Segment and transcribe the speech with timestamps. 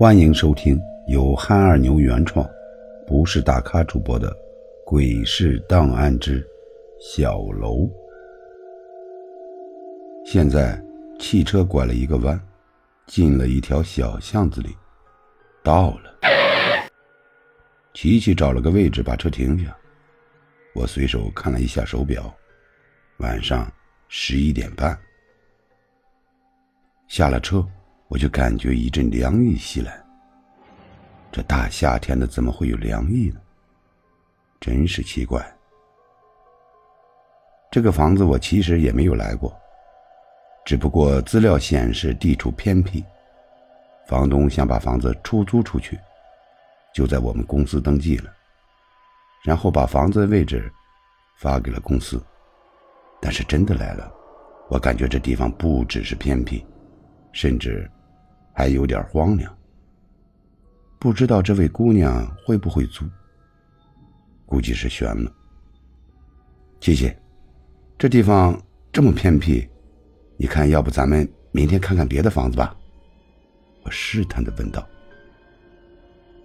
[0.00, 2.48] 欢迎收听由憨二牛原创、
[3.04, 4.30] 不是大咖主播的
[4.86, 6.46] 《鬼事档案之
[7.00, 7.78] 小楼》。
[10.24, 10.80] 现在
[11.18, 12.40] 汽车拐了一个弯，
[13.08, 14.68] 进了一条小巷子里，
[15.64, 16.14] 到了。
[17.92, 19.76] 琪琪找了个位置把车停下，
[20.76, 22.32] 我随手看了一下手表，
[23.16, 23.68] 晚上
[24.06, 24.96] 十一点半。
[27.08, 27.66] 下了车。
[28.08, 30.02] 我就感觉一阵凉意袭来。
[31.30, 33.40] 这大夏天的怎么会有凉意呢？
[34.58, 35.46] 真是奇怪。
[37.70, 39.54] 这个房子我其实也没有来过，
[40.64, 43.04] 只不过资料显示地处偏僻，
[44.06, 45.98] 房东想把房子出租出去，
[46.94, 48.32] 就在我们公司登记了，
[49.44, 50.72] 然后把房子的位置
[51.36, 52.20] 发给了公司。
[53.20, 54.10] 但是真的来了，
[54.70, 56.64] 我感觉这地方不只是偏僻，
[57.32, 57.88] 甚至……
[58.58, 59.56] 还有点荒凉，
[60.98, 63.04] 不知道这位姑娘会不会租？
[64.44, 65.32] 估计是悬了。
[66.80, 67.14] 琪琪，
[67.96, 68.60] 这地方
[68.90, 69.64] 这么偏僻，
[70.36, 72.76] 你看，要不咱们明天看看别的房子吧？
[73.84, 74.84] 我试探的问道。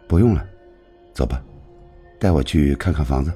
[0.08, 0.48] 不用了，
[1.16, 1.44] 走吧，
[2.20, 3.34] 带我去看看房子。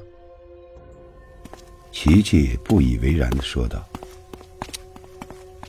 [1.91, 3.83] 琪琪不以为然的说道。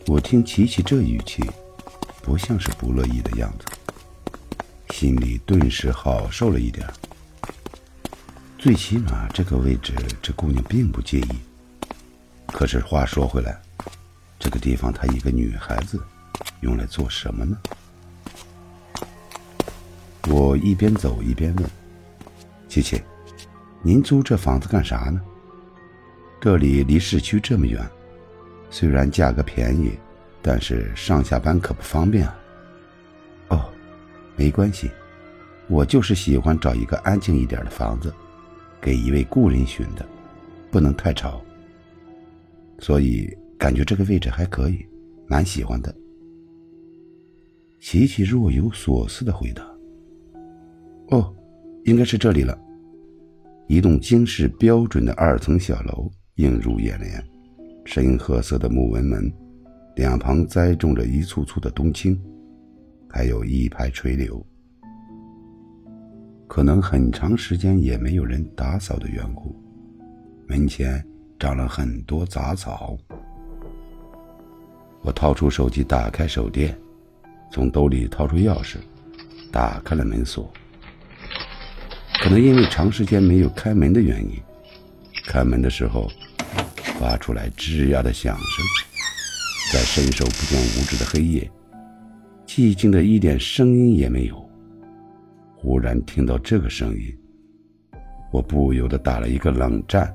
[0.07, 1.43] 我听琪琪这语气。
[2.29, 3.65] 不像是不乐意的样子，
[4.91, 6.87] 心里顿时好受了一点。
[8.59, 11.39] 最起码这个位置，这姑娘并不介意。
[12.49, 13.59] 可是话说回来，
[14.39, 15.99] 这个地方她一个女孩子，
[16.61, 17.57] 用来做什么呢？
[20.29, 21.71] 我一边走一边问
[22.69, 23.01] ：“琪琪，
[23.81, 25.19] 您租这房子干啥呢？
[26.43, 27.89] 这里离市区这么远，
[28.71, 29.99] 虽然价格便宜。”
[30.43, 32.39] 但是上下班可不方便啊。
[33.49, 33.71] 哦，
[34.37, 34.91] 没关系，
[35.69, 38.13] 我就是喜欢找一个安静一点的房子，
[38.81, 40.07] 给一位故人寻的，
[40.71, 41.41] 不能太吵。
[42.79, 43.29] 所以
[43.59, 44.87] 感觉这个位置还可以，
[45.27, 45.95] 蛮喜欢的。
[47.81, 49.63] 琪琪若有所思的回答
[51.11, 51.35] ：“哦，
[51.85, 52.59] 应该是这里了。”
[53.69, 57.23] 一栋京式标准的二层小楼映入眼帘，
[57.85, 59.31] 深褐色的木纹门。
[59.99, 62.17] 两旁栽种着一簇簇的冬青，
[63.11, 64.47] 还有一排垂柳。
[66.47, 69.61] 可能很长时间也没有人打扫的缘故，
[70.47, 71.05] 门前
[71.37, 72.97] 长了很多杂草。
[75.03, 76.79] 我掏出手机，打开手电，
[77.51, 78.77] 从兜里掏出钥匙，
[79.51, 80.49] 打开了门锁。
[82.23, 84.41] 可能因为长时间没有开门的原因，
[85.27, 86.09] 开门的时候
[87.01, 88.88] 发出来吱呀的响声。
[89.71, 91.51] 在伸手不见五指的黑夜，
[92.47, 94.49] 寂静的一点声音也没有。
[95.59, 97.15] 忽然听到这个声音，
[98.33, 100.11] 我不由得打了一个冷战，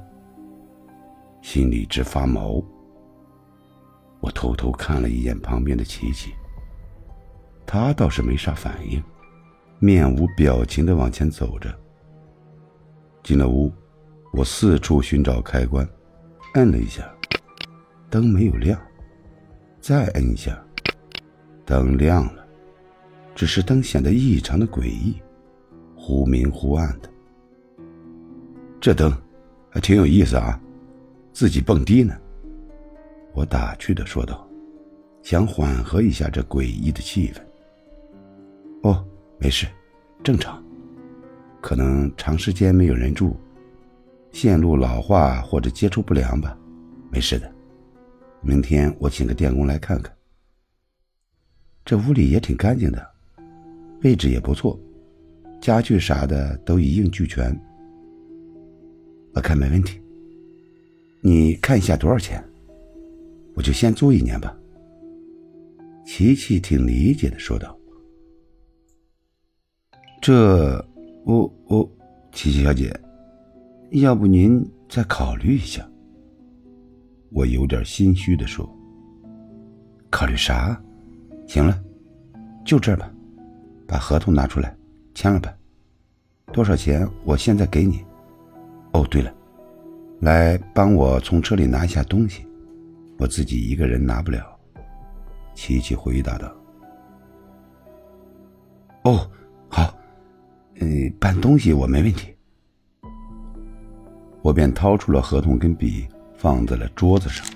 [1.43, 2.63] 心里直发毛。
[4.21, 6.31] 我偷偷看了一眼旁边的琪琪，
[7.63, 9.03] 她倒是没啥反应，
[9.77, 11.71] 面无表情的往前走着。
[13.21, 13.71] 进了屋，
[14.31, 15.87] 我四处寻找开关，
[16.55, 17.07] 按了一下，
[18.09, 18.81] 灯没有亮。
[19.83, 20.57] 再摁一下，
[21.65, 22.47] 灯亮了，
[23.35, 25.13] 只是灯显得异常的诡异，
[25.93, 27.09] 忽明忽暗的。
[28.79, 29.11] 这灯
[29.69, 30.57] 还挺有意思啊，
[31.33, 32.15] 自己蹦迪呢。
[33.33, 34.47] 我打趣的说道，
[35.21, 37.41] 想缓和一下这诡异的气氛。
[38.83, 39.05] 哦，
[39.37, 39.67] 没事，
[40.23, 40.63] 正常，
[41.59, 43.35] 可能长时间没有人住，
[44.31, 46.57] 线路老化或者接触不良吧，
[47.11, 47.53] 没事的。
[48.45, 50.13] 明天我请个电工来看看。
[51.85, 53.11] 这屋里也挺干净的，
[54.03, 54.77] 位置也不错，
[55.61, 57.57] 家具啥的都一应俱全。
[59.33, 59.99] 我看没问题。
[61.21, 62.43] 你看一下多少钱？
[63.55, 64.53] 我就先租一年吧。
[66.05, 67.77] 琪琪挺理解的说道
[70.21, 70.85] ：“这，
[71.23, 71.89] 我我，
[72.33, 72.93] 琪琪小姐，
[73.91, 75.89] 要不您再考虑一下。”
[77.33, 78.67] 我有点心虚的说
[80.11, 80.79] ：“考虑啥？
[81.47, 81.83] 行了，
[82.63, 83.11] 就这吧，
[83.87, 84.75] 把合同拿出来，
[85.15, 85.51] 签了吧。
[86.51, 87.07] 多少钱？
[87.23, 88.05] 我现在给你。
[88.91, 89.33] 哦，对了，
[90.19, 92.45] 来帮我从车里拿一下东西，
[93.17, 94.45] 我自己一个人拿不了。”
[95.55, 96.55] 琪琪回答道。
[99.05, 99.27] “哦，
[99.67, 99.97] 好，
[100.75, 102.31] 嗯，搬东西我没问题。”
[104.43, 106.07] 我便掏出了合同跟笔。
[106.43, 107.47] 放在了桌子上，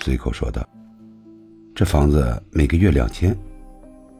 [0.00, 0.66] 随口说道
[1.76, 3.36] ：“这房子每个月两千，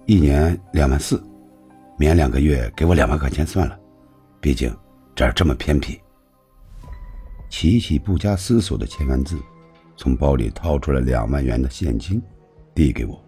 [0.05, 1.25] 一年两万四，
[1.97, 3.81] 免两个月，给我两万块钱算了，
[4.43, 4.71] 毕竟
[5.15, 5.99] 这儿这么偏僻。
[7.49, 9.39] 琪琪不加思索的签完字，
[9.97, 12.21] 从包里掏出了两万元的现金，
[12.75, 13.19] 递给我，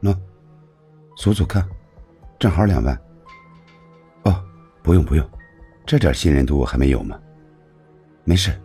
[0.00, 0.16] 喏，
[1.18, 1.62] 数数看，
[2.38, 2.98] 正好两万。
[4.22, 4.42] 哦，
[4.82, 5.30] 不用不用，
[5.84, 7.20] 这点信任度还没有吗？
[8.24, 8.58] 没事，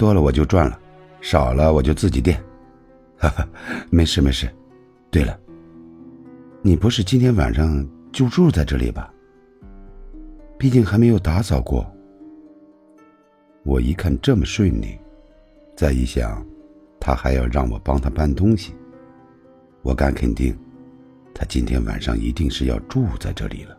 [0.00, 0.80] 多了我就赚了，
[1.20, 2.42] 少了我就自己垫。
[3.18, 3.46] 哈哈，
[3.90, 4.48] 没事没事。
[5.10, 5.38] 对了，
[6.62, 9.12] 你不是今天晚上就住在这里吧？
[10.58, 11.86] 毕竟还没有打扫过。
[13.62, 14.98] 我一看这么顺利，
[15.76, 16.42] 再一想，
[16.98, 18.72] 他还要让我帮他搬东西，
[19.82, 20.56] 我敢肯定，
[21.34, 23.76] 他今天晚上一定是要住在这里了。